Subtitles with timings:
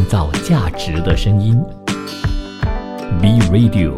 [0.00, 1.62] 创造价值的声音。
[3.20, 3.92] B Radio。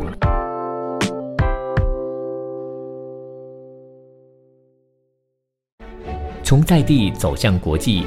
[6.42, 8.04] 从在地走向国际，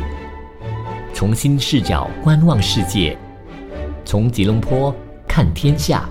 [1.14, 3.18] 从新视角观望世界，
[4.04, 4.94] 从吉隆坡
[5.26, 6.10] 看天下。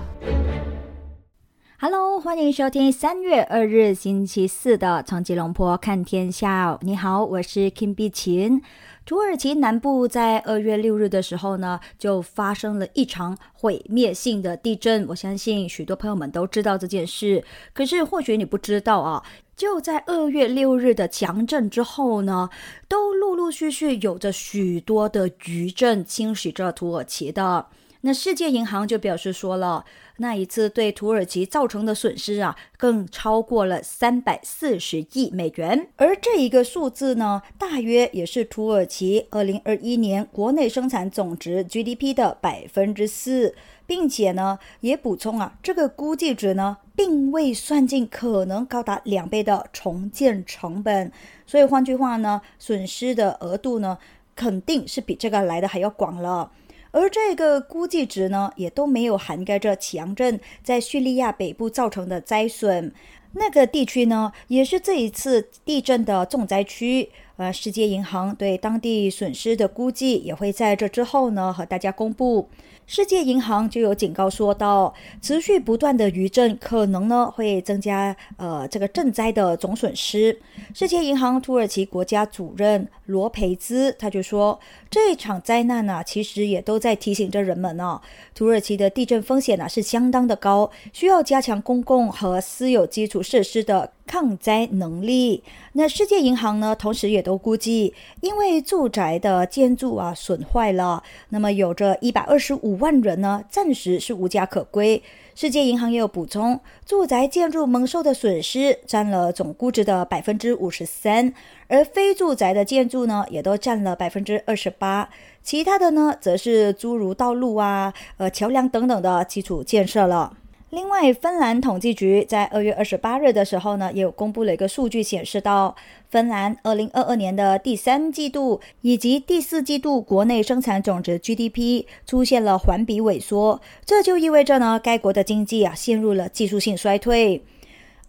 [1.79, 6.73] Hello，欢迎收听三月二日星期四的《从吉隆坡看天下》。
[6.81, 8.63] 你好，我是 Kim 碧琴。
[9.05, 15.05] 土耳其南部在二月六日的时候呢，就发生了一场毁灭性的地震。
[15.09, 19.23] 我相信许多朋友们都知道这件事，可是或许你不知道啊。
[19.55, 22.49] 就在二月六日的强震之后呢，
[22.89, 27.67] 都陆陆续续有着许多的余震侵袭着土耳其的。
[28.05, 29.83] 那世界银行就表示说了，
[30.17, 43.55] 那一次对土耳其造成的损失啊，更超过了三百四十亿美元，而这一个数字呢，大约也是土耳其二零二一年国内生产总值 GDP 的百分之四，
[43.87, 51.11] 并且呢，也补充啊，这个估计值呢，并未算进可能高达两倍的重建成本，
[51.47, 53.97] 所以换句话呢，损失的额度呢，
[54.35, 56.51] 肯定是比这个来的还要广了。
[56.95, 62.93] 而这个估计值呢，也都没有涵盖着强震在叙利亚北部造成的灾损。
[63.33, 67.09] 那个地区呢，也是这一次地震的重灾区。
[67.37, 72.47] 呃，世界银行对当地损失的估计也会在这之后呢和大家公布。
[72.87, 80.39] 世界银行就有警告说到，持续不断的余震可能呢会增加呃这个赈灾的总损失。
[80.73, 87.99] 世界银行土耳其国家主任罗培兹他就说，这一场灾难呢、其实也都在提醒着人们呢、
[88.35, 95.43] 土耳其的地震风险呢、是相当的高，需要加强公共和私有基础设施的抗灾能力。
[95.73, 105.01] 那世界银行呢，同时也都估计，因为住宅的建筑啊损坏了，那么有着一百二十五万人呢，暂时是无家可归。
[105.33, 111.33] 世界银行也有补充，住宅建筑蒙受的损失占了总估值的百分之五十三，
[111.67, 115.09] 而非住宅的建筑呢，也都占了百分之二十八。
[115.43, 120.37] 其他的呢，则是诸如道路啊、呃桥梁等等的基础建设了。
[120.75, 125.73] 另外，芬兰统计局在二月二十八日的时候呢，也有公布了一个数据，显示到
[126.09, 137.41] 芬兰二零二二年的第三季度以及第四季度国内生产总值 GDP 出现了环比萎缩，这就意味着呢，该国的经济啊陷入了技术性衰退。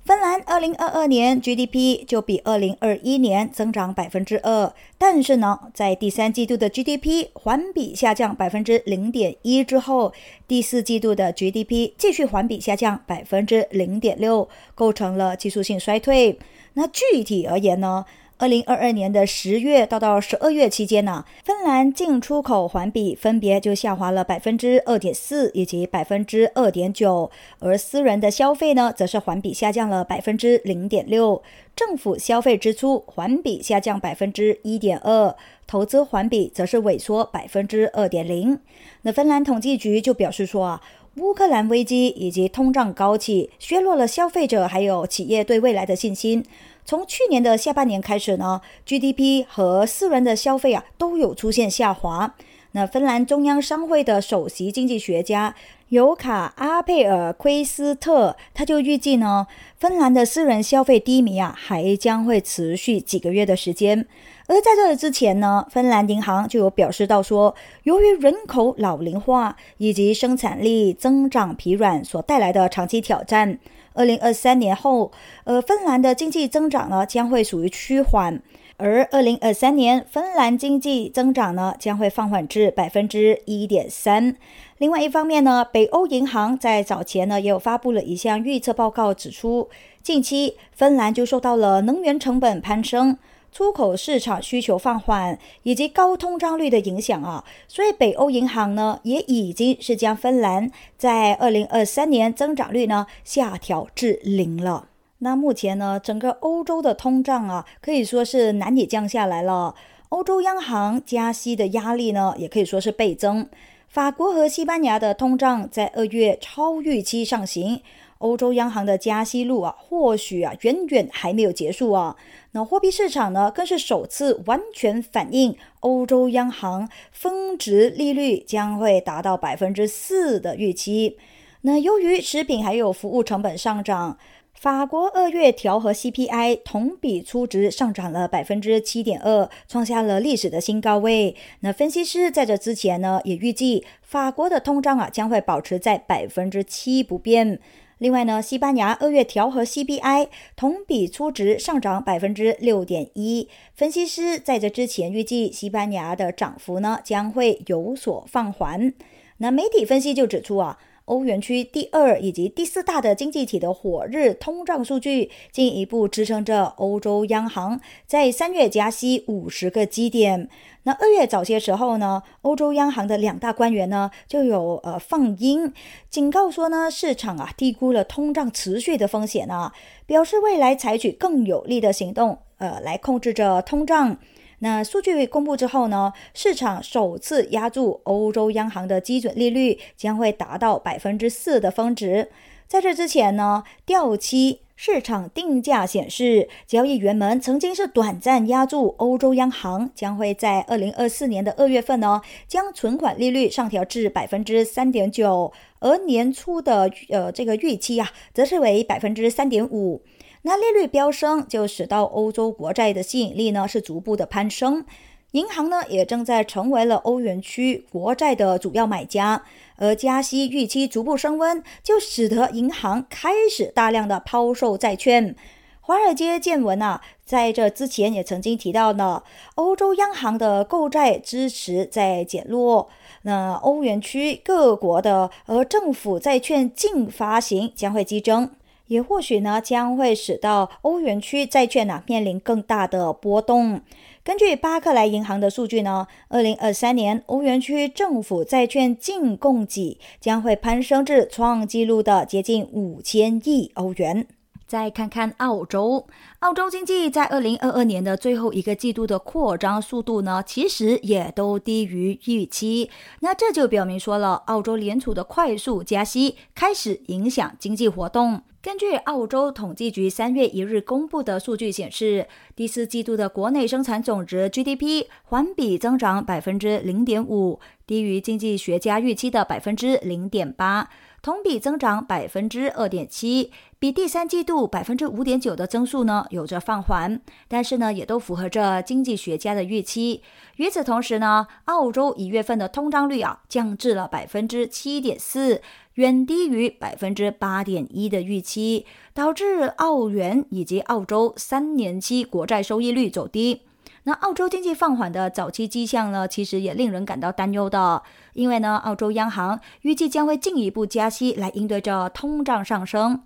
[0.07, 10.13] 芬兰二零二二年 GDP 就比二零二一年增长百分之二，但是呢，在第三季度的 GDP 环比下降百分之零点一之后，
[10.47, 16.39] 第四季度的 GDP 继续环比下降百分之零点六，构成了技术性衰退。
[16.75, 18.05] 那具体而言呢？
[18.39, 27.31] 二零二二年的十月到到十二月期间呢，芬兰进出口环比分别就下滑了百分之二点四以及百分之二点九，
[27.61, 31.43] 而私人的消费呢，则是环比下降了百分之零点六，
[31.75, 35.35] 政府消费支出环比下降百分之一点二，
[35.67, 38.61] 投资环比则是萎缩百分之二点零。
[39.01, 40.83] 那芬兰统计局就表示说啊。
[41.19, 46.45] 乌克兰危机以及通胀高企，削弱了消费者还有企业对未来的信心。
[46.87, 52.35] 从去年的下半年开始呢，GDP 和私人的消费啊都有出现下滑。
[52.73, 55.55] 那芬兰中央商会的首席经济学家
[55.89, 59.47] 尤卡阿佩尔奎斯特，他就预计呢，
[59.79, 64.07] 芬兰的私人消费低迷啊，还将会持续几个月的时间。
[64.49, 73.59] 而在这之前呢，芬兰银行就有表示到说，由于人口老龄化以及生产力增长疲软所带来的长期挑战，
[73.95, 75.11] 二零二三年后，
[75.43, 78.41] 呃，芬兰的经济增长呢将会属于趋缓，
[78.77, 84.37] 而二零二三年芬兰经济增长呢将会放缓至百分之一点三。
[84.79, 89.69] 另外一方面呢，北欧银行在早前呢也有发布了一项预测报告，指出
[90.05, 93.19] 近期芬兰就受到了能源成本攀升。
[93.57, 104.89] 出口市场需求放缓以及高通胀率的影响啊，所以北欧银行呢也已经是将芬兰在二零二三年增长率呢下调至零了。
[105.21, 109.75] 那目前呢，整个欧洲的通胀啊可以说是难以降下来了。
[110.11, 113.49] 欧洲央行加息的压力呢也可以说是倍增。
[113.89, 117.81] 法国和西班牙的通胀在二月超预期上行。
[118.19, 122.17] 欧洲央行的加息路啊，或许啊远远还没有结束啊。
[122.53, 131.19] 那货币市场呢，更是首次完全反映欧洲央行峰值利率将会达到百分之四的预期。
[131.63, 134.17] 那由于食品还有服务成本上涨，
[134.55, 141.37] 法国二月调和 CPI 同比初值上涨了百分之七点二，创下了历史的新高位。
[141.61, 147.59] 那分析师在这之前呢，也预计法国的通胀啊将会保持在百分之七不变。
[147.99, 158.93] 另外呢，西班牙二月调和 CPI 同比初值上涨百分之六点一，分析师在这之前预计西班牙的涨幅呢将会有所放缓。
[159.39, 160.79] 那媒体分析就指出啊。
[161.07, 170.49] 欧元区第二以及第四大的经济体的火热通胀数据，进一步支撑着欧洲央行在三月加息五十个基点。
[170.83, 175.73] 那二月早些时候呢，欧洲央行的两大官员呢就有呃放音，
[176.11, 179.73] 警告说呢，市场啊低估了通胀持续的风险啊，
[180.07, 184.19] 表示未来采取更有力的行动，呃，来控制着通胀。
[184.61, 192.31] 那数据公布之后呢，市场首次压住欧洲央行的基准利率将会达到百分之四的峰值。
[192.67, 210.03] 在这之前呢，掉期市场定价显示，交易员们曾经是短暂压住欧洲央行将会在二零二四年的二月份呢，将存款利率上调至百分之三点九，而年初的呃这个预期啊，则是为百分之三点五。
[210.49, 214.85] 那利率飙升，就使到欧洲国债的吸引力呢是逐步的攀升，
[215.33, 219.43] 银行呢也正在成为了欧元区国债的主要买家，
[219.75, 225.35] 而加息预期逐步升温，就使得银行开始大量的抛售债券。
[225.81, 229.25] 华尔街见闻啊，在这之前也曾经提到呢，
[229.57, 232.89] 欧洲央行的购债支持在减弱，
[233.23, 238.49] 那欧元区各国的而政府债券净发行将会激增。
[238.87, 243.81] 也或许呢，将会使到欧元区债券呢面临更大的波动。
[244.23, 254.27] 根据巴克莱银行的数据呢，二零二三年欧元区政府债券净供给将会攀升至创纪录的接近五千亿欧元。
[254.67, 256.09] 再看看澳洲，
[256.41, 262.91] 澳洲经济在二零二二年的最后一个季度的扩张速度呢，其实也都低于预期。
[263.21, 268.43] 那这就表明说了，澳洲联储的快速加息开始影响经济活动。
[268.67, 272.27] 根据澳洲统计局三月一日公布的数据显示，
[272.57, 280.91] 第四季度的国内生产总值 GDP 环比增长百分之零点五，低于经济学家预期的百分之零点八。
[281.23, 290.23] 同比增长百分之二点七，比第三季度百分之五点九的增速呢有着放缓，但是呢也都符合着经济学家的预期。
[290.57, 295.61] 与此同时呢，澳洲一月份的通胀率啊降至了百分之七点四，
[295.95, 303.61] 远低于百分之八点一的预期，导致澳元以及澳洲三年期国债收益率走低。
[304.05, 308.03] 那澳洲经济放缓的早期迹象呢，其实也令人感到担忧的，
[308.33, 313.21] 因为呢，澳洲央行预计将会进一步加息来应对着通胀上升。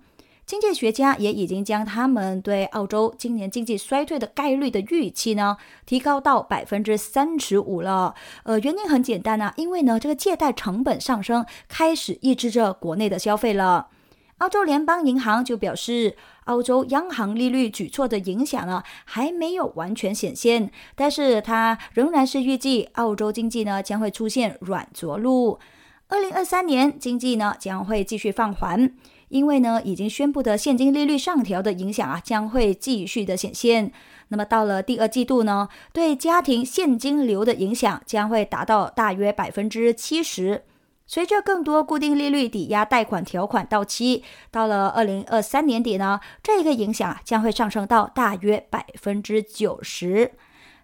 [0.51, 5.55] 经济学家也已经将他们对澳洲今年经济衰退的概率的预期呢，
[5.85, 8.13] 提高到百分之三十五了。
[8.43, 13.87] 呃，原因很简单啊，因为呢，这个借贷成本上升开始抑制着国内的消费了。
[14.39, 25.57] 澳洲联邦银行就表示，澳洲央行利率举措的影响呢还没有完全显现，但是它仍然是预计澳洲经济呢将会出现软着陆。
[26.09, 28.91] 二零二三年经济呢将会继续放缓，
[29.31, 33.91] 因为呢已经宣布的现金利率上调的影响啊将会继续的显现。
[34.27, 40.63] 那么到了第二季度呢，对家庭现金流的影响将会达到大约百分之七十。
[41.07, 50.31] 随着更多固定利率抵押贷款条款到期，到了二零二三年底呢，这个影响啊将会上升到大约百分之九十。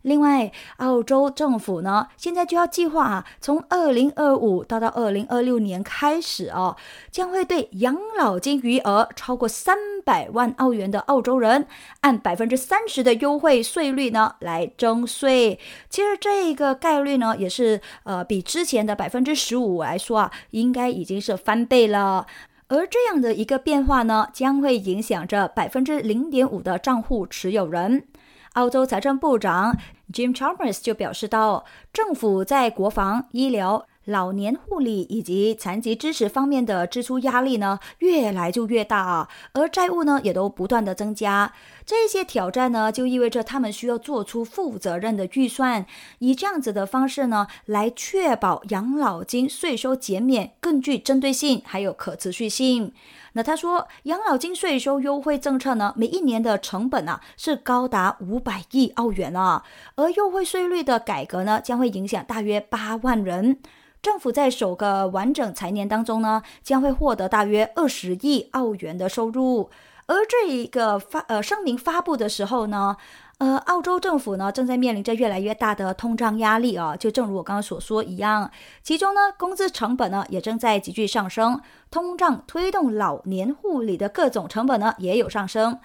[0.07, 6.77] 另外，澳洲政府呢，现在就要计划啊，从二零二五到到二零二六年开始哦，
[7.11, 11.67] 将会对养老金余额超过三百万澳元的澳洲人，
[11.99, 15.59] 按百分之三十的优惠税率呢来征税。
[15.89, 22.25] 其实这个概率呢，也是呃比之前的百分之十五来说啊，应该已经是翻倍了。
[22.69, 28.05] 而这样的一个变化呢，将会影响着百分之零点五的账户持有人。
[28.53, 29.77] 澳洲财政部长
[30.11, 41.53] Jim Chalmers 就表示到，政府在国防、医疗、老年护理以及残疾支持方面的支出压力呢，越来就越大，而债务呢，也都不断的增加。
[41.85, 45.85] 这些挑战呢，就意味着他们需要做出负责任的预算，
[46.19, 52.93] 以这样子的方式呢，来确保养老金税收减免更具针对性，还有可持续性。
[53.33, 59.63] 那他说，养老金税收优惠政策呢，每一年的成本啊是高达五百亿澳元啊，
[59.95, 63.59] 而优惠税率的改革呢，将会影响大约八万人。
[64.01, 69.69] 政府在首个完整财年当中呢，将会获得大约二十亿澳元的收入。
[70.05, 72.95] 而这一个发呃声明发布的时候呢，
[73.39, 78.49] 呃，澳洲政府呢正在面临着越来越大的通胀压力啊，就正如我刚刚所说一样，
[78.81, 81.59] 其中呢，工资成本呢也正在急剧上升，
[81.91, 85.77] 通胀推动老年护理的各种成本呢也有上升。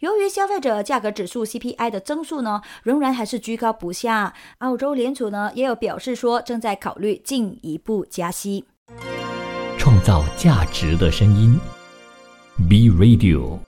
[0.00, 8.64] 由于消费者价格指数 CPI 的增速呢，仍然还是居高不下，澳洲联储呢也有表示说，正在考虑进一步加息。
[9.76, 11.60] 创造价值的声音
[12.66, 13.58] ，B Radio。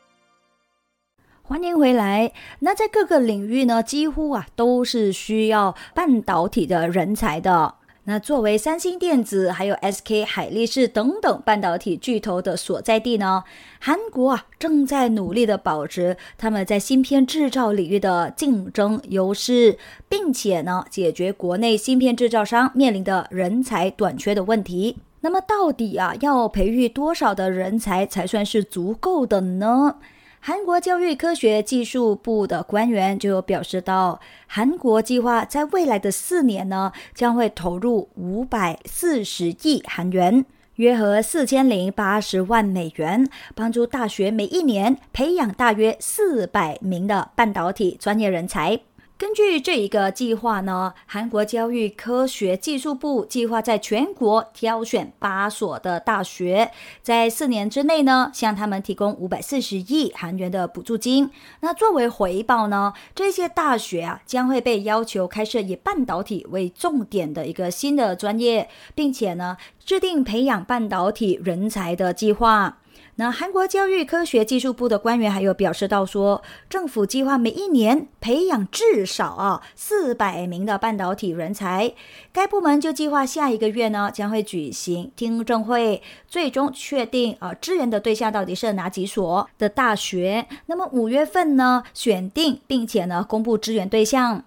[1.43, 2.33] 欢迎回来。
[2.61, 7.75] 那在各个领域呢，几乎啊都是需要半导体的人才的。
[8.05, 13.45] 那作为三星电子、还有 SK 海力士等等半导体巨头的所在地呢，
[13.79, 19.79] 韩国啊正在努力的保持他们在芯片制造领域的竞争优势，
[20.09, 24.99] 并且呢解决国内芯片制造商面临的人才短缺的问题。
[25.21, 29.99] 那么到底啊要培育多少的人才才算是足够的呢？
[30.45, 34.19] 韩国教育科学技术部的官员就表示到，
[34.49, 40.45] 韩国计划在未来的四年呢，将会投入五百四十亿韩元，
[40.75, 48.81] 约合四千零八十万美元，帮助大学每一年培养大约四百名的半导体专业人才。
[49.23, 61.31] 根据这一个计划呢，韩国教育科学技术部计划在全国挑选八所的大学，在四年之内呢，向他们提供五百四十亿韩元的补助金。
[61.61, 72.79] 那作为回报呢，这些大学啊将会被要求开设以半导体为重点的一个新的专业，并且呢，制定培养半导体人才的计划。
[73.23, 81.95] 那韩国教育科学技术部的官员还有表示到说，政府计划每一年培养至少啊四百名的半导体人才。
[82.33, 90.45] 该部门就计划下一个月呢将会举行听证会，最终确定啊支援的对象到底是哪几所的大学。
[90.67, 94.43] 那么五月份呢选定，并且呢公布支援对象。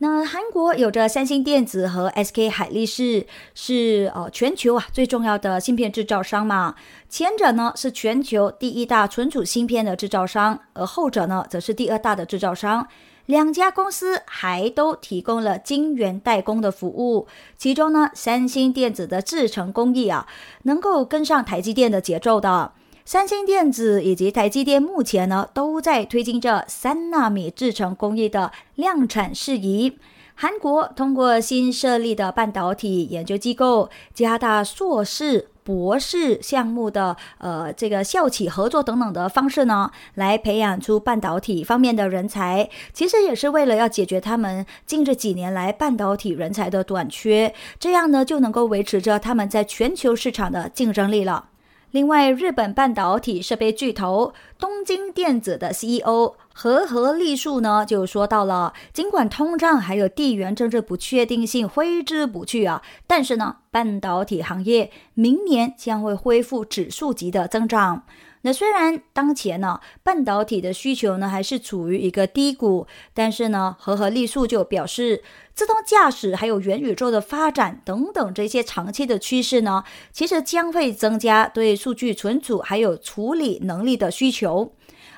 [0.00, 6.76] 那韩国有着三星电子和 SK 海力士，是呃全球啊最重要的芯片制造商嘛。
[7.08, 12.86] 前者呢是全球第一大存储芯片的制造商，而后者呢则是第二大的制造商。
[13.26, 17.26] 两家公司还都提供了晶圆代工的服务，
[17.56, 20.28] 其中呢三星电子的制程工艺啊，
[20.62, 22.72] 能够跟上台积电的节奏的。
[23.10, 29.96] 三星电子以及台积电目前呢，都在推进着三纳米制程工艺的量产事宜。
[30.34, 42.68] 韩国通过新设立的半导体研究机构，加大硕士、博士项目的呃这个校企合作等等的方式呢，来培养出半导体方面的人才。
[42.92, 51.46] 其实也是为了要解决他们近这几年来半导体人才的短缺，这样呢就能够维持着他们在全球市场的竞争力了。
[51.90, 68.02] 另外，日本半导体设备巨头东京电子的 CEO 和和利树呢，就说到了，尽管通胀还有地缘政治不确定性挥之不去啊，但是呢，半导体行业明年将会恢复指数级的增长。
[68.42, 75.22] 那虽然当前呢，半导体的需求呢还是处于一个低谷，但是呢，和和利树就表示，
[75.54, 84.72] 自动驾驶还有元宇宙的发展等等这些长期的趋势呢，其实将会增加对数据存储还有处理能力的需求。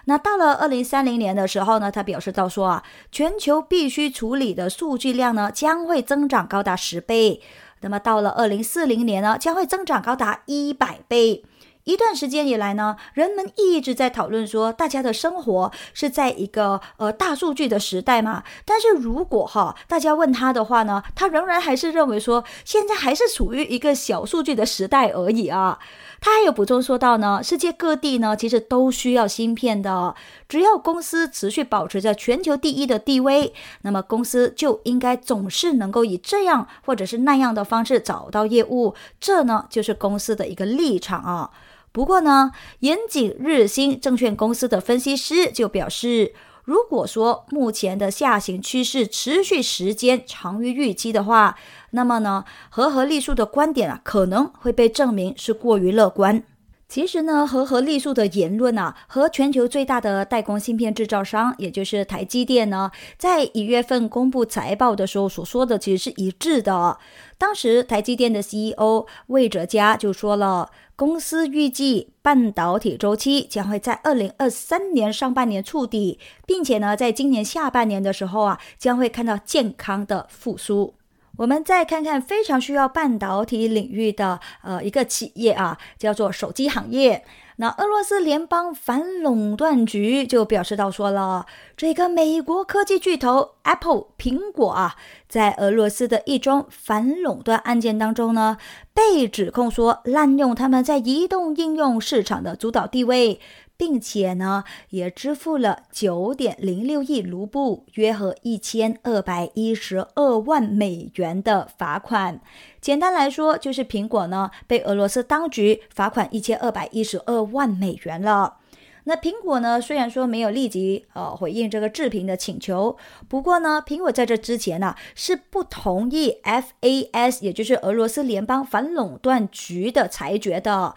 [0.07, 7.43] 那到了二零三零年的时候呢，他表示到说啊，全球必须处理的数据量呢将会增长高达十倍，
[7.83, 11.45] 那么到了二零四零年呢，将会增长高达一百倍。
[11.85, 18.45] 一段时间以来呢，人们一直在讨论说，大家的生活是在一个呃大数据的时代嘛。
[18.65, 25.79] 但是如果哈大家问他的话呢，他仍然还是认为说，现在还是处于一个小数据的时代而已啊。
[26.21, 30.15] 他还有补充说到呢，世界各地呢其实都需要芯片的，
[30.49, 41.51] 只要公司持续保持着全球第一的地位，那么公司就应该总是能够以这样或者是那样的方式找到业务，这呢就是公司的一个立场啊。
[41.91, 46.35] 不过呢，严谨日新证券公司的分析师就表示，
[46.71, 51.59] 如果说目前的下行趋势持续时间长于预期的话，
[51.91, 56.45] 那么呢，和合利数的观点啊，可能会被证明是过于乐观。
[56.91, 66.99] 其实呢，和合利数的言论啊，和全球最大的代工芯片制造商，也就是台积电呢，在一月份公布财报的时候所说的，其实是一致的。
[67.39, 70.69] 当时台积电的 CEO 魏哲嘉就说了。
[70.97, 80.93] 公司预计半导体周期将会在二零二三年上半年触底，并且呢，在今年下半年的时候啊，将会看到健康的复苏。
[81.41, 87.25] 我们再看看非常需要半导体领域的呃一个企业啊，叫做手机行业。
[87.57, 91.47] 那俄罗斯联邦反垄断局就表示到说了，
[91.79, 94.97] 这个美国科技巨头 Apple 苹果啊，
[95.29, 98.59] 在俄罗斯的一桩反垄断案件当中呢，
[98.93, 103.41] 被指控说滥用他们在移动应用市场的主导地位。
[103.81, 112.43] 并且呢，也支付了九点零六亿卢布，约合一千二百一十二万美元的罚款。
[112.79, 118.59] 简单来说，就是苹果呢被俄罗斯当局罚款一千二百一十二万美元了。
[119.05, 130.95] 那苹果呢，虽然说没有立即呃回应这个置评的请求，不过呢，苹果在这之前呢是不同意 FAS，也就是俄罗斯联邦反垄断局的裁决的。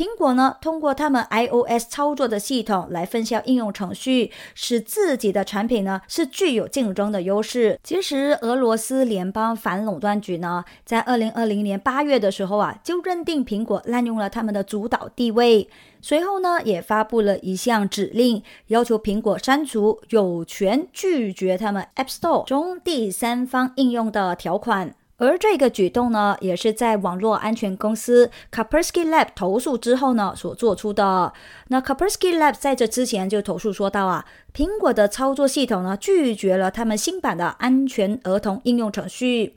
[0.00, 7.78] 苹果呢，通过他们 iOS 操作的系统来分销应用程序，使自己的产品呢是具有竞争的优势。
[7.84, 15.68] 其实，俄罗斯联邦反垄断局呢，在二零二零年八月的时候啊，就认定苹果滥用了他们的主导地位，
[16.00, 24.94] 随后呢，也发布了一项指令，要求苹果删除有权拒绝他们 App Store 中第三方应用的条款。
[25.20, 31.32] 而这个举动呢，也是在网络安全公司 Kaspersky Lab 投诉之后呢所做出的。
[31.68, 34.24] 那 Kaspersky Lab 在这之前就投诉说到啊，
[34.54, 39.54] 苹果的操作系统呢拒绝了他们新版的安全儿童应用程序。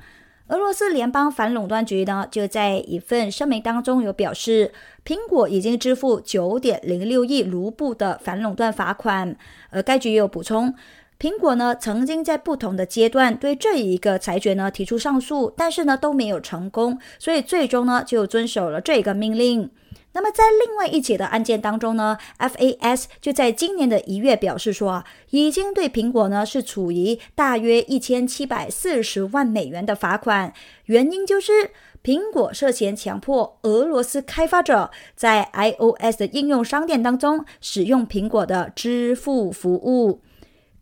[0.48, 4.74] 俄罗斯联邦反垄断局呢就在一份声明当中有表示，
[5.06, 9.36] 苹果已经支付九点零六亿卢布的反垄断罚款。
[9.70, 10.76] 而该局也有补充。
[11.24, 19.70] 苹果呢，曾经在不同的阶段对这一个裁决呢提出上诉，但是呢都没有成功，所以最终呢就遵守了这个命令。
[20.12, 30.52] 那么在另外一起的案件当中呢，FAS 就在今年的一月表示说，已经对苹果呢是处于大约一千七百四十万美元的罚款，
[30.88, 31.72] 原因就是
[32.04, 40.20] 苹果涉嫌强迫俄罗斯开发者在 iOS 的应用商店当中使用苹果的支付服务。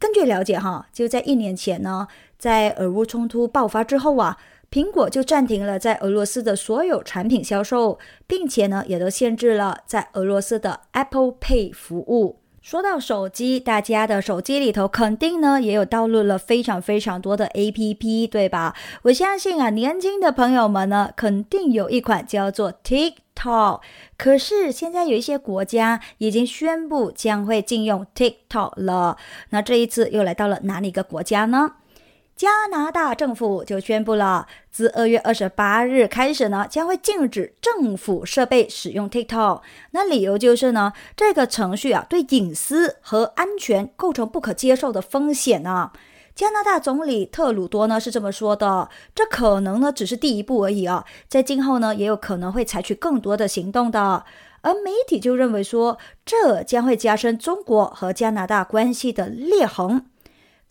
[0.02, 2.08] 根据了解，哈，就在一年前呢，
[2.40, 4.36] 在俄乌冲突爆发之后啊，
[4.72, 12.41] 苹果就暂停了在俄罗斯的所有产品销售，并且呢，也都限制了在俄罗斯的 Apple Pay 服务。
[12.62, 18.76] 说到手机，大家的手机里头肯定呢也有导入了非常非常多的 APP，对吧？
[19.02, 23.82] 我相信啊，年轻的朋友们呢，肯定有一款叫做 TikTok
[24.16, 29.18] 可是现在有一些国家已经宣布将会禁用 TikTok 了。
[29.50, 31.72] 那这一次又来到了哪里一个国家呢？
[32.42, 39.62] 加拿大政府就宣布了，自二月二十八日开始呢，将会禁止政府设备使用 TikTok。
[39.92, 45.92] 那理由就是呢，这个程序啊，对隐私和安全构成不可接受的风险呢。
[46.34, 54.26] 加拿大总理特鲁多呢是这么说的，这可能呢只是第一步而已啊，在今后呢也有可能会采取更多的行动的。
[54.62, 60.08] 而媒体就认为说，这将会加深中国和加拿大关系的裂痕。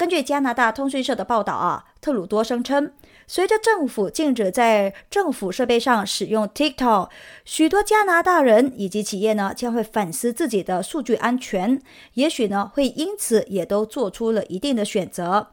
[0.01, 2.91] 根据加拿大通讯社的报道啊，特鲁多声称，
[3.27, 7.11] 随着政府禁止在政府设备上使用 TikTok，
[7.45, 11.83] 许多加拿大人以及企业呢将会反思自己的数据安全，
[12.15, 15.49] 也许呢会因此也都做出了一定的选择。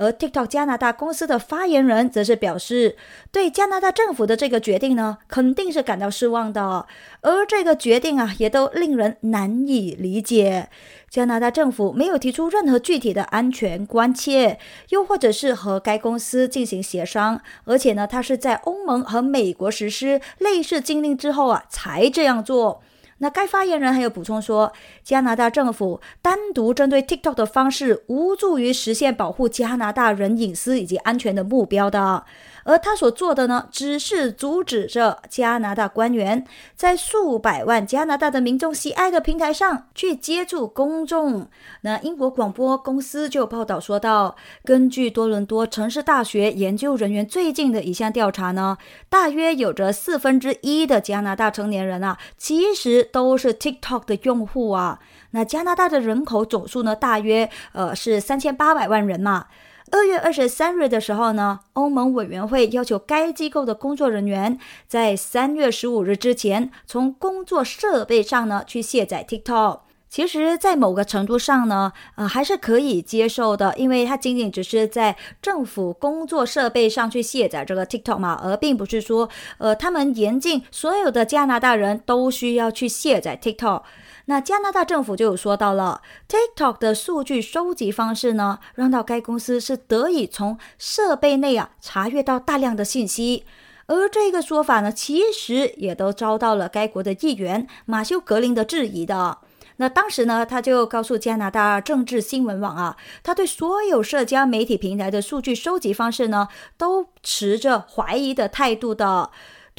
[0.00, 2.96] 而 TikTok 加拿大公司的发言人则是表示，
[3.30, 6.86] 对加拿大政府的这个决定呢，肯定是感到失望的。
[7.20, 10.70] 而这个决定啊，也都令人难以理解。
[11.10, 14.58] 加拿大政府没有提出任何具体的安全关切，
[14.88, 17.42] 又或者是和该公司进行协商。
[17.64, 22.80] 而且呢，它是在欧盟和美国实施类似禁令之后啊，才这样做。
[23.22, 24.72] 那该发言人还有补充说，
[25.04, 32.24] 加拿大政府单独针对 TikTok 的方式，无助于实现保护加拿大人隐私以及安全的目标的。
[32.64, 36.46] 而他所做的呢，只是阻止着加拿大官员
[36.76, 41.48] 在数百万加拿大的民众喜爱的平台上去接触公众。
[41.82, 48.76] 那英国广播公司就报道说到，根据多伦多城市大学研究人员最近的一项调查呢，
[49.08, 54.98] 大约有着四分之一的加拿大成年人啊，其实都是 TikTok 的用户啊。
[55.32, 59.46] 那加拿大的人口总数呢，大约呃是三千八百万人嘛。
[59.92, 69.80] 二月二十三日的时候呢，欧盟委员会要求该机构的工作人员在三月十五日之前从工作设备上呢去卸载 TikTok。
[70.08, 83.82] 其实，在某个程度上呢，呃，还是可以接受的，因为它仅仅只是在政府工作设备上去卸载这个 TikTok 嘛，而并不是说，呃，他们严禁所有的加拿大人都需要去卸载 TikTok。
[84.30, 93.44] 那加拿大政府就有说到了，TikTok 的数据收集方式呢，让到该公司是得以从设备内啊查阅到大量的信息。
[93.86, 99.38] 而这个说法呢，其实也都遭到了该国的议员马修·格林的质疑的。
[99.78, 106.46] 那当时呢，他就告诉加拿大政治新闻网啊，他对所有社交媒体平台的数据收集方式呢，
[106.78, 109.30] 都持着怀疑的态度的。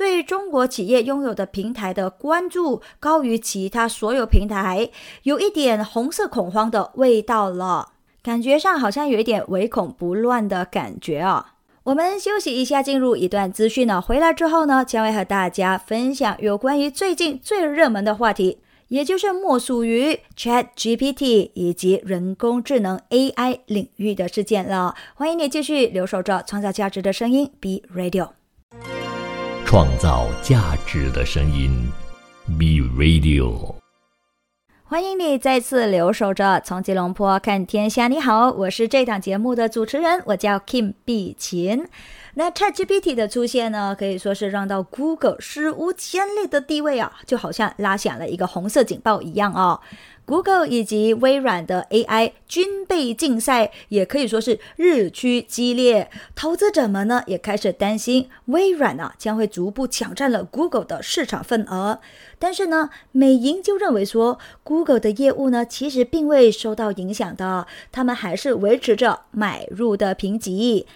[0.02, 4.90] 对中国企业拥有的平台的关注高于其他所有平台，
[5.22, 7.90] 有一点红色恐慌的味道了，
[8.24, 11.54] 感觉上好像有一点唯恐不乱的感觉啊。
[11.84, 14.02] 我们休息一下，进入一段资讯呢。
[14.02, 18.58] 回来之后呢，将会和大家分享有关于最近最热门的话题。
[18.88, 24.96] 也就是莫属于 Chat GPT 以及人工智能 AI 领域的事件了。
[25.14, 28.30] 欢迎你继续留守着创造价值的声音 B Radio，
[29.72, 31.90] 创造价值的声音
[32.60, 33.76] B Radio。
[34.84, 38.10] 欢迎你再次留守着从吉隆坡看天下。
[38.10, 41.88] 你好，我是这档节目的主持人，我叫 Kim 碧琴。
[42.34, 49.80] 那 ChatGPT 的出现呢，可以说是让到 Google 史无前例的地位啊，就好像拉响了一个红色警报一样哦。
[50.26, 62.00] Google 以及微软的 AI 军备竞赛也可以说是日趋激烈，投资者们呢也开始担心微软啊将会逐步抢占了 Google 的市场份额。
[62.40, 70.88] 但是呢，美银就认为说，Google 的业务呢其实并未受到影响的，他们还是维持着买入的评级。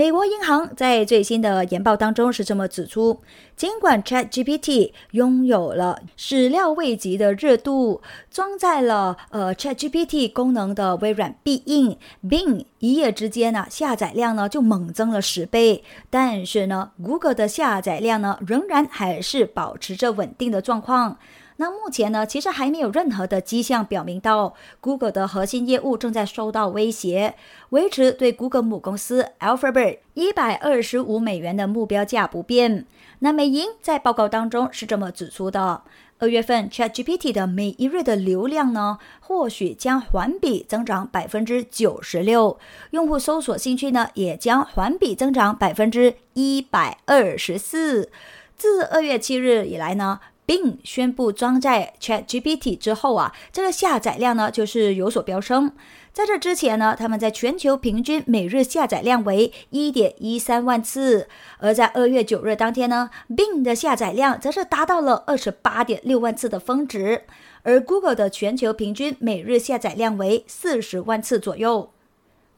[0.00, 3.20] 美国银行在最新的研报当中是这么指出：
[3.54, 21.18] 尽管 ChatGPT 拥有了始料未及的热度，装载了呃 ChatGPT 功能的微软必应 Bing 一夜之间呢下载量呢就猛增了十倍，但是呢，Google 的下载量呢仍然还是保持着稳定的状况。
[21.60, 27.34] 那目前呢，其实还没有任何的迹象表明到 Google 的核心业务正在受到威胁，
[27.68, 32.86] 维持对 Google 母公司 Alphabet 一百二十五美元的目标价不变。
[33.18, 35.82] 那美银在报告当中是这么指出的：
[36.18, 42.58] 二月份 ChatGPT 的每一日的流量呢，或许将环比增长百分之九十六，
[42.92, 48.10] 用户搜索兴趣呢也将环比增长百分之一百二十四。
[48.56, 50.20] 自二月七日以来呢。
[50.50, 55.70] 并宣布装载 ChatGPT 之后啊，这个下载量呢就是有所飙升。
[56.12, 67.22] 在这之前呢，他们在全球平均每日下载量为一点一三万次，而在二月九日当天呢，Bing 的下载量则是达到了二十八点六万次的峰值，
[67.62, 71.92] 而 Google 的全球平均每日下载量为四十万次左右。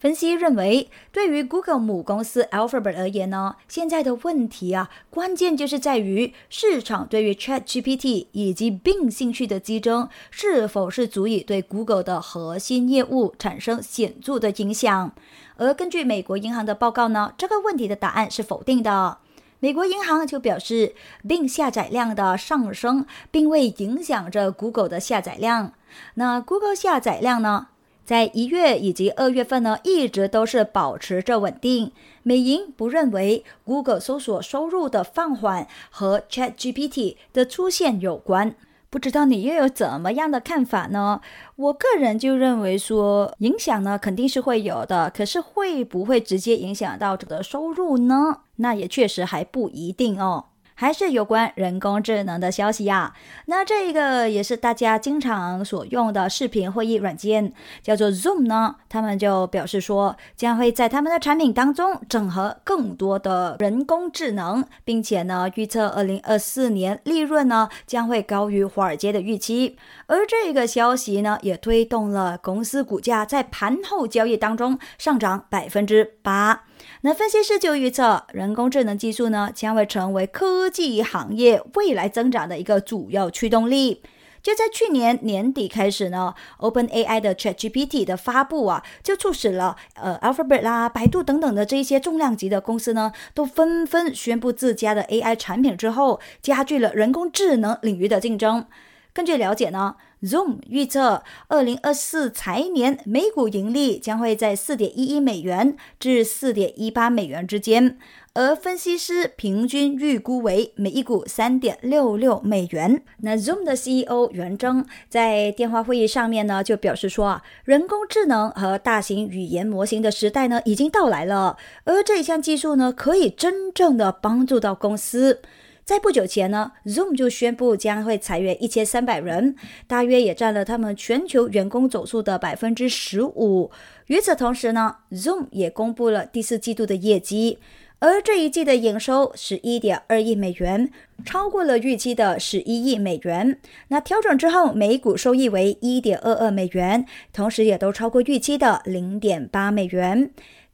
[0.03, 15.13] 分析认为，对于 Google 母公司 Alphabet 而言呢，现在的问题啊，关键就是在于市场对于 ChatGPT 以及 Bing 兴趣的激增，是否是足以对 Google 的核心业务产生显著的影响。
[15.57, 19.19] 而根据美国银行的报告呢，这个问题的答案是否定的。
[19.61, 25.75] 美国银行就表示，Bing 下载量的上升并未影响着 Google 的下载量。
[26.15, 27.69] 那 Google 下载量呢？
[28.05, 31.93] 在一月以及二月份呢，一直都是保持着稳定。
[32.23, 38.55] 美银不认为 Google 搜索收入的放缓和 ChatGPT 的出现有关。
[38.91, 41.23] 不知道你又有怎么样的看法呢？
[41.57, 48.41] 我个人就认为说，影响呢肯定是会有的，可是会不会直接影响到这个收入呢？
[48.57, 50.45] 那也确实还不一定哦。
[50.83, 53.15] 还是有关人工智能的消息呀。
[53.47, 57.53] 那这个也是大家经常所用的视频会议软件，
[57.85, 58.75] 叫做 Zoom 呢。
[58.89, 69.79] 他们就表示说，将会在他们的产品当中整合更多的人工智能，并且呢，预测二零二四年利润呢将会高于华尔街的预期。
[70.09, 76.65] 而这个消息呢，也推动了公司股价在盘后交易当中上涨百分之八。
[77.05, 84.03] 那分析师就预测，人工智能技术呢将会成为科技行业未来增长的一个主要驱动力。
[84.41, 98.65] 就在去年年底开始呢，OpenAI 的 ChatGPT 的发布啊，就促使了呃 Alphabet 啦、百度等等的这一些重量级的公司呢，都纷纷宣布自家的 AI 产品之后，加剧了人工智能领域的竞争。
[99.13, 99.97] 根据了解呢。
[100.23, 107.99] Zoom 预测，二零二四财年每股盈利将会在四点一一美元至四点一八美元之间，
[108.35, 113.03] 而分析师平均预估为每一股三点六六美元。
[113.23, 125.43] 那 Zoom 的 CEO 袁征在电话会议上面呢，就表示说啊，人工智能和大型语言模型的时代呢，已经到来了，而这一项技术呢，可以真正的帮助到公司。
[125.85, 133.71] 在不久前呢，Zoom 就宣布将会裁员一千三百人，大约也占了他们全球员工总数的百分之十五。
[134.07, 137.59] 与此同时呢，Zoom 也公布了第四季度的业绩。
[137.99, 140.91] 而这一季的营收十一点二亿美元，
[141.25, 143.61] 超过了预期的十一亿美元。
[143.89, 150.33] 那调整之后，每股收益为一点二二美元，同时也都超过预期的零点八美元。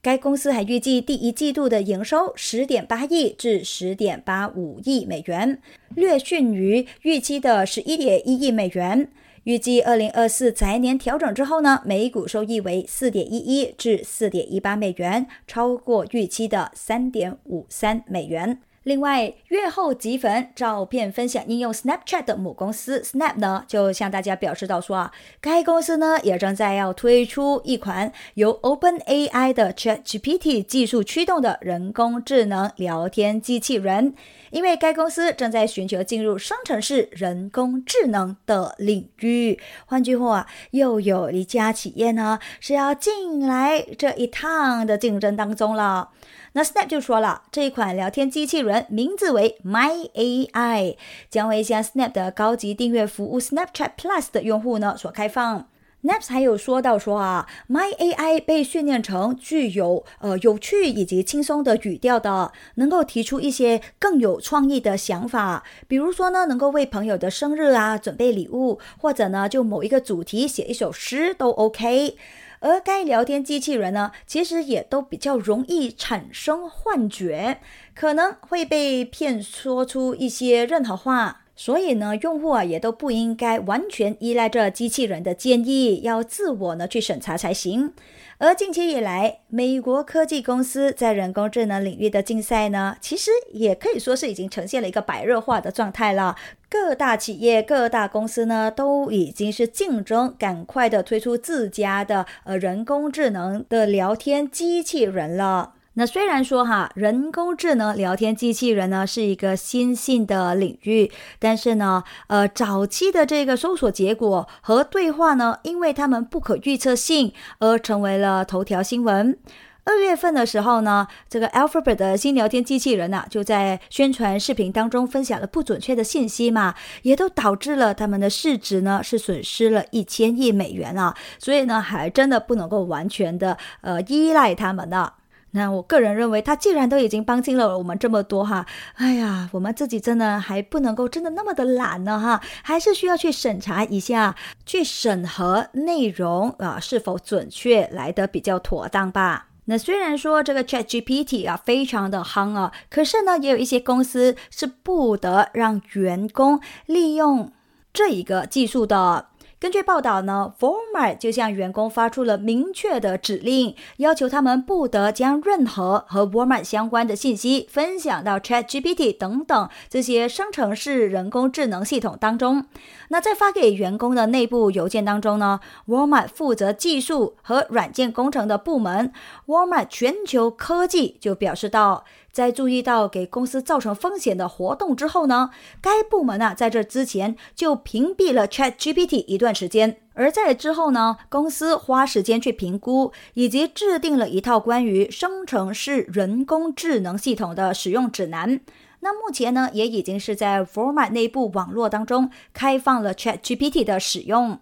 [0.09, 5.61] 该公司还预计第一季度的营收十点八亿至十点八五亿美元，
[5.95, 9.11] 略逊于预期的十一点一亿美元。
[9.45, 18.61] 预计二零二四财年调整之后呢，每股收益为四点一一至四点一八美元，超过预期的三点五三美元。
[18.89, 34.15] 另外，月后集粉照片分享应用 Snapchat 的母公司 Snap 呢，就向大家表示到说啊，该公司呢也正在要推出一款由 OpenAI 的 ChatGPT 技术驱动的人工智能聊天机器人，
[34.53, 39.61] 因为该公司正在寻求进入生成式人工智能的领域。
[39.85, 46.09] 换句话，又有一家企业呢是要进来这一趟的竞争当中了。
[46.53, 50.97] 那 Snap 就说了，这一款聊天机器人名字为 My AI，
[51.31, 55.69] 将为向 Snap 的高级订阅服务 Snapchat Plus 的用户呢所开放。
[56.05, 72.17] Naps 还有说到说啊，My AI 被训练成具有呃有趣以及轻松的语调的，能够提出一些更有创意的想法，比如说呢，能够为朋友的生日啊准备礼物，或者呢就某一个主题写一首诗都 OK。
[72.61, 77.61] 而该聊天机器人呢，其实也都比较容易产生幻觉，
[77.95, 81.45] 可能会被骗说出一些任何话。
[81.61, 87.93] 所以呢，用户啊也都不应该完全依赖着机器人的建议，要自我呢去审查才行。
[88.39, 96.37] 而近期以来，美国科技公司在人工智能领域的竞赛呢，其实也可以说是已经呈现了一个白热化的状态了。
[96.71, 105.75] 各大企业、各大公司呢，都已经是竞争，赶快的推出自家的呃人工智能的聊天机器人了。
[105.99, 119.37] 那虽然说哈，人工智能聊天机器人呢是一个新兴的领域，但是呢，呃，早期的这个搜索结果和对话呢，因为它们不可预测性而成为了头条新闻。
[119.83, 135.15] 二月份的时候呢，这个 Alphabet 的新聊天机器人呢，就在宣传视频当中分享了不准确的信息嘛，也都导致了他们的市值呢是损失了一千亿美元啊，所以呢，还真的不能够完全的呃依赖他们的。
[135.53, 149.47] 那我个人认为，他既然都已经帮助了我们这么多哈，哎呀，我们自己真的还不能够真的那么的懒呢哈，还是需要去审查一下，去审核内容啊是否准确来的比较妥当吧。
[149.65, 157.51] 那虽然说这个 Chat GPT 啊非常的夯啊，可是呢，也有一些公司是不得让员工利用
[157.95, 159.28] 这一个技术的。
[159.61, 172.67] 根据报道呢，Forma 就向员工发出了明确的指令，要求他们不得将任何和 Forma 相关的信息分享到 ChatGPT 等等这些生成式人工智能系统当中。
[173.09, 179.13] 那在发给员工的内部邮件当中呢，Walmart 负责技术和软件工程的部门
[179.47, 182.05] Walmart 全球科技就表示到。
[182.31, 198.61] 在注意到给公司造成风险的活动之后呢，该部门啊在这之前就屏蔽了 Chat GPT 一段时间，而在之后呢，公司花时间去评估，以及制定了一套关于生成式人工智能系统的使用指南。
[199.01, 204.59] 那目前呢，也已经是在 Format 内部网络当中开放了 Chat GPT 的使用。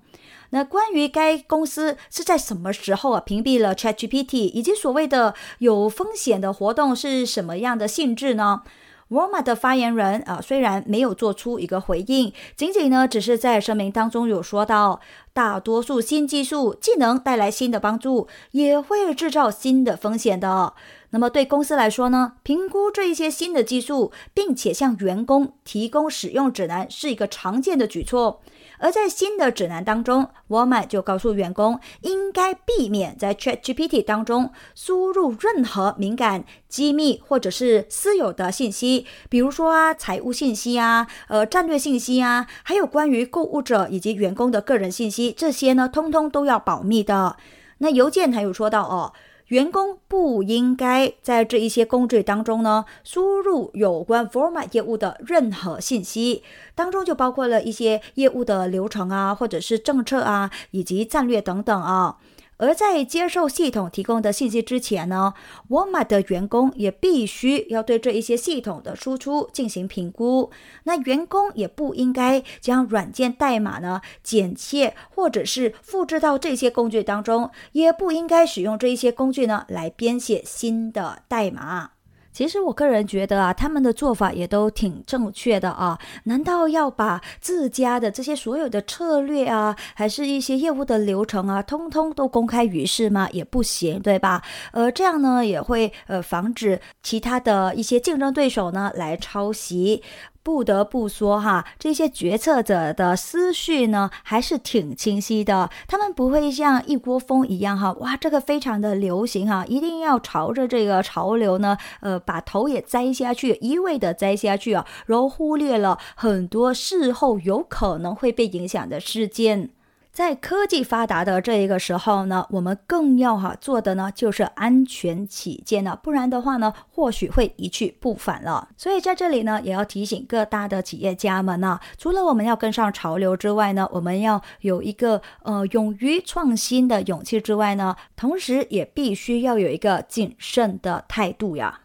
[0.51, 8.62] 那关于该公司是在什么时候啊屏蔽了 ChatGPT，以及所谓的有风险的活动是什么样的性质呢
[9.11, 15.01] ？Walmart 的发言人啊虽然没有做出一个回应，仅仅呢只是在声明当中有说到，
[15.33, 20.75] 大多数新技术既能带来新的帮助，也会制造新的风险的。
[21.11, 28.40] 那么对公司来说呢，评估这一些新的技术，并且向员工提供使用指南是一个常见的举措。
[28.79, 47.37] 而在新的指南当中，沃尔玛就告诉员工，应该避免在 ChatGPT 当中输入任何敏感、机密或者是私有的信息，比如说啊财务信息啊、呃战略信息啊，还有关于购物者以及员工的个人信息，这些呢通通都要保密的。
[47.79, 49.14] 那邮件还有说到哦。
[49.49, 56.43] 员工不应该在这一些工具当中呢输入有关 format 业务的任何信息，
[56.75, 62.17] 当中就包括了一些业务的流程啊，或者是政策啊，以及战略等等啊。
[62.59, 65.35] 而在接受系统提供的信息之前呢
[65.69, 70.51] 沃尔玛的员工也必须要对这一些系统的输出进行评估。
[70.85, 81.96] 那员工也不应该将软件代码呢剪切或者是复制到这些工具当中，也不应该使用这一些工具呢来编写新的代码。
[82.37, 85.99] 其实我个人觉得啊，他们的做法也都挺正确的啊。
[86.25, 93.27] 难道要把自家的这些所有的策略啊，还是一些业务的流程啊，通通都公开于世吗？
[93.33, 94.42] 也不行，对吧？
[94.72, 100.03] 呃，这样呢也会呃防止其他的一些竞争对手呢来抄袭。
[100.47, 105.69] 不得不说哈，这些决策者的思绪呢还是挺清晰的。
[105.89, 119.71] 他们不会像一锅蜂一样哈，哇，这个非常的流行哈，一定要朝着这个潮流呢，呃，把头也栽下去，一味的栽下去啊，然后忽略了很多事后有可能会被影响的事件。
[120.17, 128.71] 在科技发达的这一个时候呢，我们更要哈做的呢就是安全起见呢，不然的话呢，或许会一去不返了。
[128.79, 141.83] 所以在这里呢，也要提醒各大的企业家们呢，除了我们要跟上潮流之外呢，我们要有一个呃勇于创新的勇气之外呢，同时也必须要有一个谨慎的态度呀。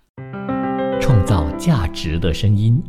[1.01, 2.81] 创造价值的声音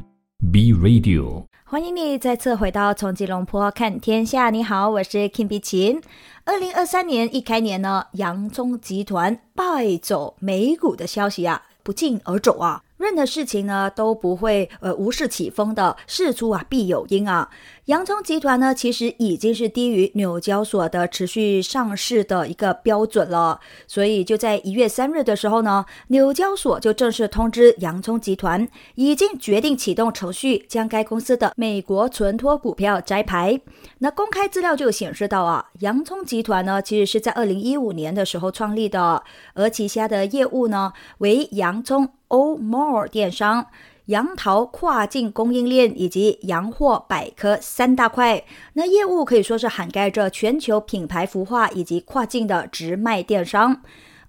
[0.52, 1.42] ，B Radio。
[1.72, 4.50] 欢迎你再次回到从吉隆坡看天下。
[4.50, 6.02] 你好，我是 Kim 比琴。
[6.44, 12.82] 二零二三年一开年呢，洋葱集团败走美股的消息啊，不胫而走啊。
[13.02, 17.50] 任何事情呢都不会呃无事起风的，事出啊必有因啊。
[17.86, 33.60] 洋葱集团呢其实已经是低于纽交所的持续上市的一个标准了，所以就在一月三日的时候呢，纽交所就正式通知洋葱集团已经决定启动程序，将该公司的美国存托股票摘牌。
[33.98, 42.08] 那公开资料就显示到啊，洋葱集团呢其实是在二零一五年的时候创立的，而旗下的业务呢为洋葱。
[42.32, 43.66] O More 电商、
[44.06, 48.42] 杨桃跨境供应链以及洋货百科三大块，
[48.72, 53.82] 那业务可以说是涵盖着全球品牌孵化以及跨境的直卖电商。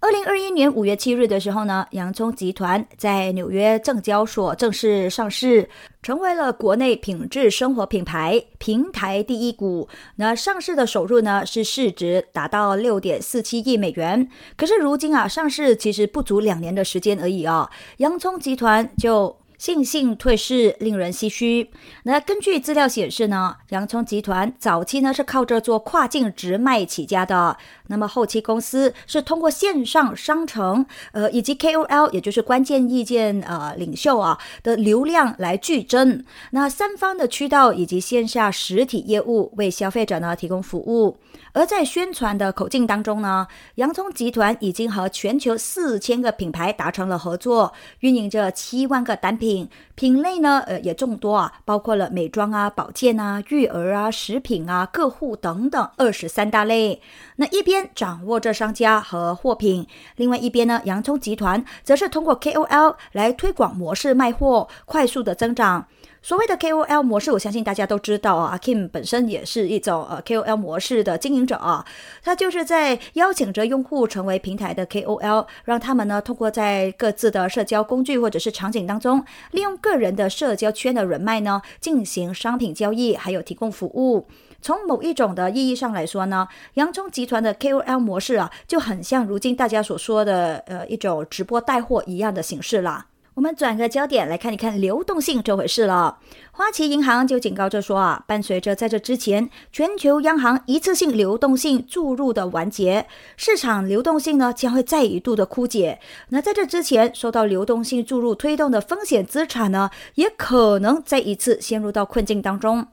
[0.04, 5.70] 二零二一年五月七日的时候呢，洋葱集团在纽约证交所正式上市，
[6.02, 9.88] 成为了国内品质生活品牌平台第一股。
[10.18, 14.28] 那上市的首入呢，是市值达到六点四七亿美元。
[14.58, 19.38] 可是如今啊，上市其实不足两年的时间而已啊，洋葱集团就。
[19.60, 21.72] 悻悻退市，令人唏嘘。
[22.04, 27.58] 那根据资料显示呢，洋葱集团早期呢是靠着做跨境直卖起家的。
[27.88, 36.24] 那么后期公司是通过线上商城，呃，以及 KOL，也就是关键意见呃领袖啊的流量来剧增。
[36.52, 41.18] 那三方的渠道以及线下实体业务为消费者呢提供服务。
[41.54, 49.53] 而在宣传的口径当中呢，洋葱集团已经和全球四千个品牌达成了合作，运营着七万个单品。
[49.96, 57.02] 品类呢，呃，也众多啊，包括了美妆啊、保健啊、育儿啊、食品啊、个护等等二十三大类。
[57.38, 65.88] 那一边掌握着商家和货品，另外一边呢，洋葱集团则是通过 KOL 来推广模式卖货，快速的增长。
[66.24, 68.52] 所谓的 KOL 模式，我相信大家都知道啊。
[68.52, 71.86] 阿 Kim 本身也是一种呃 KOL 模式的经营者啊，
[72.24, 84.26] 他就是在邀请着用户成为平台的 KOL，让他们呢通过在各自的社交工具或者是场景当中，利用个人的社交圈的人脉呢进行商品交易，还有提供服务。
[84.62, 93.08] 从某一种的意义上来说呢，洋葱集团的 KOL 模式啊，就很像如今大家所说的呃一种直播带货一样的形式啦。
[93.36, 96.20] 我们转个焦点来看一看流动性这回事了。
[96.52, 106.00] 花旗银行就警告着说啊，伴随着在这之前全球央行一次性流动性注入的完结，市场流动性呢将会再一度的枯竭。
[106.30, 112.88] 那在这之前受到流动性注入推动的风险资产呢，也可能再一次陷入到困境当中。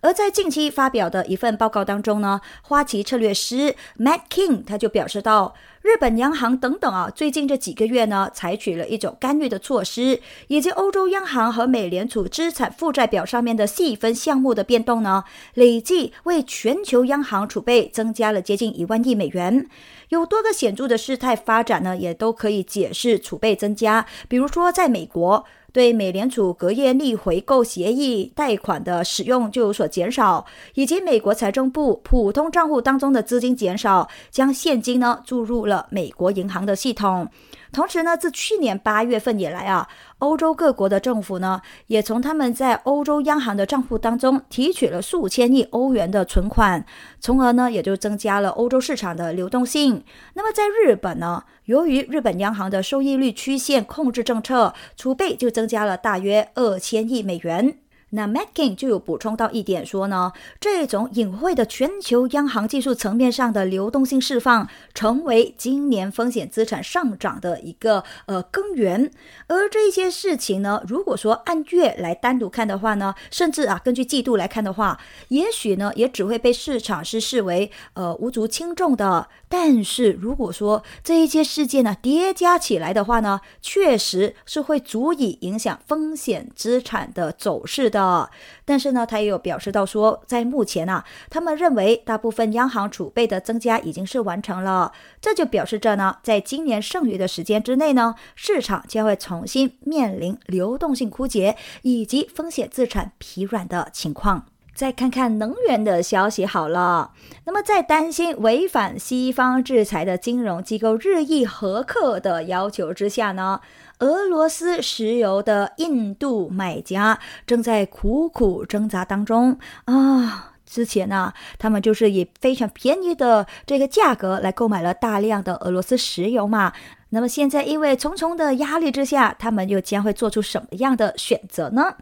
[0.00, 5.54] 而在近期发表的一份报告当中呢，花旗策略师 Matt King 他就表示到。
[5.82, 15.22] 日本央行等等啊，最近这几个月呢，采取了一种干预的措施，以及欧洲央行和美联储资产负债表上面的细分项目的变动呢，
[15.54, 19.68] 累计为全球央行储备增加了接近一万亿美元。
[20.08, 24.04] 有多个显著的事态发展呢，也都可以解释储备增加。
[24.28, 25.44] 比如说，在美国。
[25.76, 37.28] 对美联储隔夜逆回购协议贷款的使用就有所减少，以及美国财政部普通账户当中的资金减少，将现金呢注入了美国银行的系统。
[37.76, 39.86] 同时呢，自去年八月份以来啊，
[40.20, 46.86] 欧洲各国的政府呢，也从他们在欧洲央行的账户当中提取了数千亿欧元的存款，
[47.20, 50.02] 从而呢，也就增加了欧洲市场的流动性。
[50.32, 57.76] 那么在日本呢，由于日本央行的收益率曲线控制政策，储备就增加了大约二千亿美元。
[58.16, 69.10] 那 Mackin 就有补充到一点说呢，这种隐晦的全球央行技术层面上的流动性释放，成为今年风险资产上涨的一个呃根源。
[69.48, 74.98] 而这些事情呢，如果说按月来单独看的话呢，甚至啊根据季度来看的话，
[75.28, 79.28] 也许呢也只会被市场是视为呃无足轻重的。
[79.48, 88.05] 但是如果说这一些事件呢叠加起来的话呢，确实是会足以影响风险资产的走势的。
[88.06, 88.30] 啊
[88.64, 94.92] 但是呢，他也有表示到说，在目前啊，他们认为大部分央行储备的增加已经是完成了。
[95.20, 104.46] 这就表示着呢，在今年剩余的时间之内呢，市场将会重新面临流动性枯竭以及风险资产疲软的情况。
[104.74, 107.12] 再看看能源的消息好了。
[107.46, 113.62] 那么，在担心违反西方制裁的金融机构日益合客的要求之下呢，
[114.00, 120.52] 俄罗斯石油的印度买家正在苦苦挣扎当中啊。
[120.66, 126.72] 之前呢，他们就是以非常便宜的这个价格来购买了大量的俄罗斯石油嘛。
[127.10, 131.94] 那么现在因为重重的压力之下，他们又将会做出什么样的选择呢？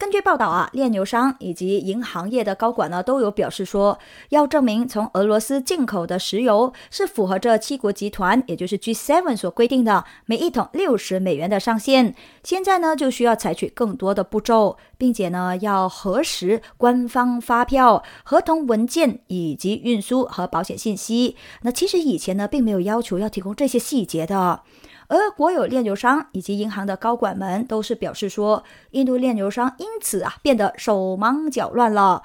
[0.00, 3.98] 根据报道啊，炼油商以及银行业的高管呢都有表示说，
[4.30, 12.14] 要证明从俄罗斯进口的石油是符合这七国集团，也就是 G7 所规定的每一桶六十美元的上限。
[12.42, 21.36] 现在呢就需要采取更多的步骤，并且呢要核实官方发票、合同文件以及运输和保险信息。
[21.60, 24.62] 那其实以前呢并没有要求要提供这些细节的。
[25.10, 32.22] 而国有炼油商以及银行的高管们都是表示说，印度炼油商因此啊变得手忙脚乱了。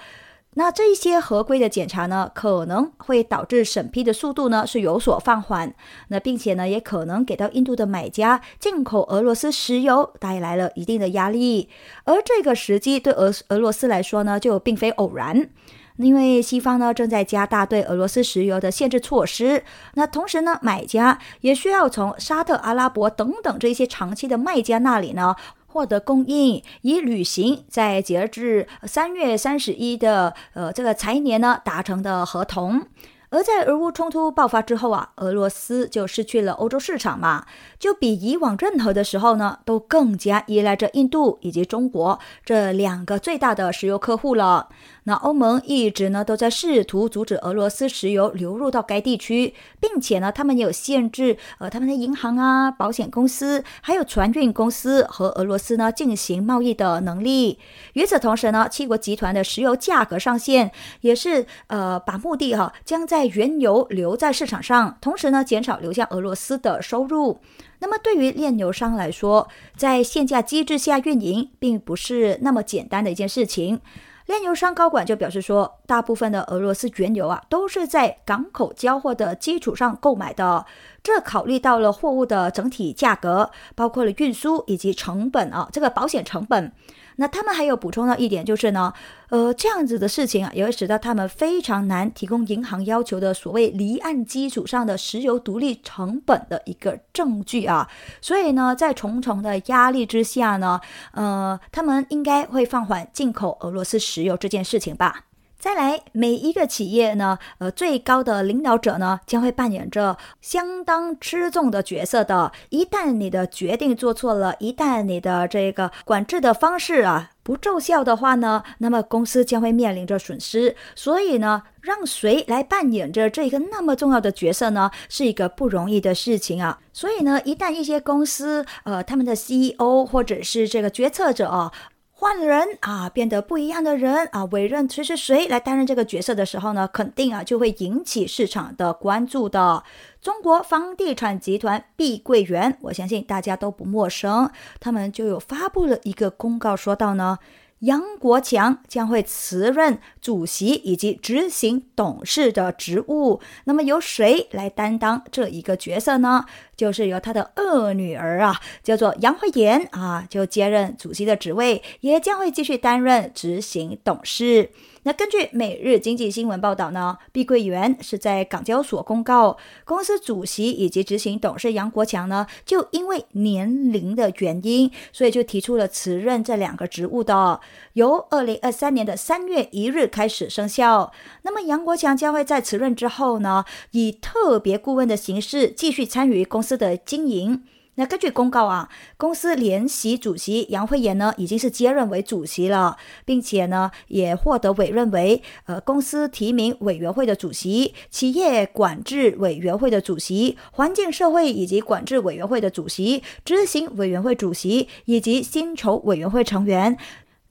[0.57, 5.73] 那这些合规的检查呢，可能会导致审批的速度呢是有所放缓。
[6.09, 11.67] 那并且呢，也可能给到印度的买家进口俄罗斯石油带来了一定的压力。
[12.05, 15.49] 而这个时机对俄俄罗斯来说呢，就并非偶然。
[15.97, 25.35] 因为西方呢正在加大对俄罗斯石油的限制措施，那同时呢，买家也需要从沙特阿拉伯等等这些长期的卖家那里呢
[25.67, 32.81] 获得供应，以履行在截至三月三十一的呃这个财年呢达成的合同。
[33.29, 37.45] 而在俄乌冲突爆发之后啊，俄罗斯就失去了欧洲市场嘛，
[37.77, 44.69] 就比以往任何的时候呢，都更加依赖着印度以及中国这两个最大的石油客户了。
[45.05, 57.59] 那欧盟一直呢都在试图阻止俄罗斯石油流入到该地区，并且呢，他们也有限制呃他们的银行啊、保险公司还有船运公司和俄罗斯呢进行贸易的能力。
[57.93, 67.39] 与此同时呢，七国集团的石油价格上限也是呃把目的哈将在原油留在市场上，同时呢减少流向俄罗斯的收入。
[67.79, 69.47] 那么对于炼油商来说，
[69.77, 73.81] 在限价机制下运营并不是那么简单的一件事情。
[74.25, 80.65] 炼油商高管就表示说，大部分的俄罗斯原油啊，都是在港口交货的基础上购买的，
[81.03, 86.71] 这考虑到了货物的整体价格，包括了运输以及成本啊，这个保险成本。
[87.17, 88.93] 那他们还有补充到一点，就是呢，
[89.29, 97.89] 呃，这样子的事情啊，也会使得他们非常难提供银行要求的所谓离岸基础上的石油独立成本的一个证据啊。
[98.21, 100.79] 所以呢，在重重的压力之下呢，
[101.13, 105.25] 呃，他们应该会放缓进口俄罗斯石油这件事情吧。
[105.65, 112.51] 再来，每一个企业呢，呃，最高的领导者呢，将会扮演着相当吃重的角色的。
[112.69, 120.75] 一旦你的决定做错了，一旦你的这个管制的方式啊不奏效的话呢，那么公司将会面临着损失。
[120.93, 126.77] 所以呢，让谁来扮演着这个那么重要的角色呢，是一个不容易的事情啊。
[126.93, 131.71] 所以呢，一旦一些公司，呃，他们的 CEO 或者是这个决策者啊。
[132.17, 139.83] 换人啊，变得不一样的人啊，委任谁谁谁来担任这个角色的时候呢，肯定啊就会引起市场的关注的。
[140.21, 144.49] 中国房地产集团碧桂园，我相信大家都不陌生，
[144.79, 147.37] 他们就有发布了一个公告，说到呢，
[147.85, 153.39] 杨国强将会辞任主席以及执行董事的职务。
[153.63, 156.45] 那么由谁来担当这一个角色呢？
[156.75, 164.71] 就是由他的二女儿啊，叫做杨慧妍啊，就接任主席的职位，也将会继续担任执行董事。
[165.07, 177.59] 那根据《每日经济新闻》报道呢，碧桂园是在港交所公告，公司主席以及执行董事杨国强呢，就因为年龄的原因，所以就提出了辞任这两个职务的，
[177.93, 181.13] 由二零二三年的三月一日开始生效。
[181.43, 187.63] 那么杨国强将会在辞任之后呢，以特别顾问的形式继续参与公司的经营。
[187.97, 206.97] 那根据公告啊，公司联席主席杨慧妍呢，已经是接任为主席了，并且呢，也获得委任为呃公司提名委员会的主席、企业管制委员会的主席、环境社会以及管制委员会的主席、执行委员会主席以及薪酬委员会成员。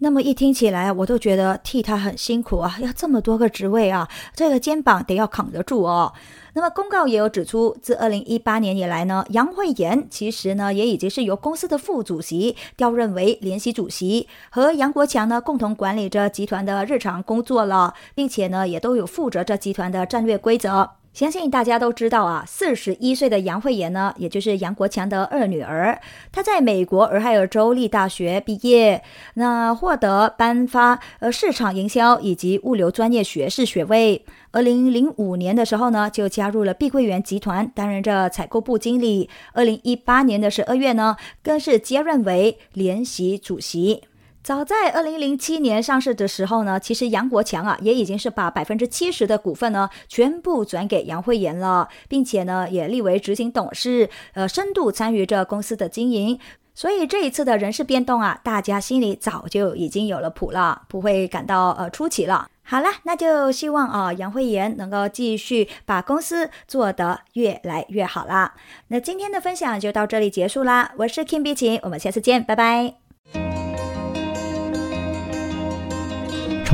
[0.05, 6.13] 那么一听起来，我都觉得替他很辛苦啊，要这么多个职位啊，这个肩膀得要扛得住哦。
[6.53, 20.91] 那么公告也有指出，自二零一八年以来呢，杨惠妍其实呢也已经是由公司的副主席调任为联席主席，和杨国强呢共同管理着集团的日常工作了，并且呢也都有负责着集团的战略规则。
[21.15, 25.97] 相信大家都知道啊，四十一岁的杨慧妍呢，也就是杨国强的二女儿，
[26.33, 29.01] 她在美国俄亥俄州立大学毕业，
[29.35, 34.25] 那获得颁发呃市场营销以及物流专业学士学位。
[34.51, 39.31] 二零零五年的时候呢，就加入了碧桂园集团，担任着采购部经理。
[39.53, 44.03] 二零一八年的十二月呢，更是接任为联席主席。
[44.45, 56.39] 早在二零零七年上市的时候呢，其实杨国强啊也已经是把百分之七十的股份呢全部转给杨惠妍了，并且呢也立为执行董事，呃，深度参与着公司的经营。
[56.75, 62.47] 所以这一次的人事变动啊，大家心里早就已经有了谱了，不会感到呃出奇了。
[62.65, 68.53] 好了，那就希望啊杨惠妍能够继续把公司做得越来越好啦。
[68.89, 73.04] 那今天的分享就到这里结束啦，我是 Kim 碧琴，我们下次见，拜拜。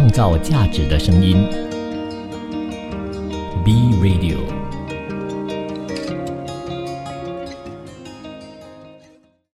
[0.00, 1.46] 创造价值的声音
[3.62, 4.59] ，B Radio。